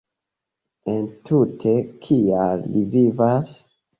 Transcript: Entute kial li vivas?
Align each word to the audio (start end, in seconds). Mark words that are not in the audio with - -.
Entute 0.93 1.75
kial 2.07 2.65
li 2.73 2.83
vivas? 2.95 3.53